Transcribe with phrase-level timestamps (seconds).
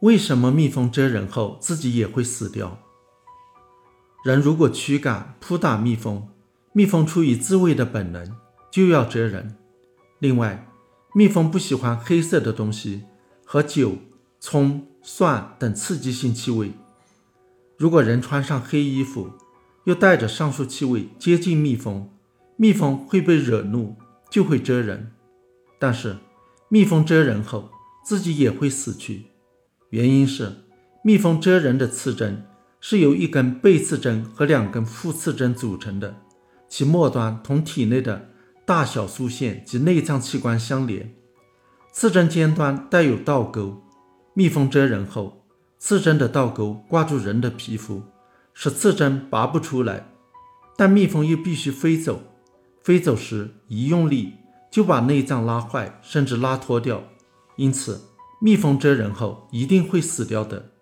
[0.00, 2.78] 为什么蜜蜂蛰人后自己也会死掉？
[4.24, 6.28] 人如果驱赶、扑打蜜蜂，
[6.72, 8.36] 蜜蜂出于自卫的本能
[8.70, 9.56] 就要蛰人。
[10.18, 10.68] 另外，
[11.14, 13.04] 蜜蜂不喜欢黑色的东西
[13.46, 13.96] 和酒、
[14.38, 16.72] 葱、蒜等刺激性气味。
[17.78, 19.30] 如果人穿上黑衣服，
[19.84, 22.10] 又带着上述气味接近蜜蜂，
[22.56, 23.96] 蜜蜂会被惹怒，
[24.28, 25.12] 就会蛰人。
[25.78, 26.18] 但是，
[26.68, 27.70] 蜜蜂蛰人后
[28.04, 29.26] 自己也会死去。
[29.90, 30.52] 原因是，
[31.04, 32.44] 蜜蜂蛰人的刺针
[32.80, 36.16] 是由一根背刺针和两根副刺针组成的，
[36.68, 38.28] 其末端同体内的
[38.64, 41.14] 大小枢线及内脏器官相连。
[41.92, 43.80] 刺针尖端带有倒钩，
[44.34, 45.46] 蜜蜂蛰人后，
[45.78, 48.02] 刺针的倒钩挂住人的皮肤，
[48.52, 50.08] 使刺针拔不出来。
[50.76, 52.20] 但蜜蜂又必须飞走，
[52.82, 54.32] 飞走时一用力
[54.70, 57.04] 就把内脏拉坏，甚至拉脱掉。
[57.54, 58.00] 因此。
[58.38, 60.75] 蜜蜂蛰人后一定会死掉的。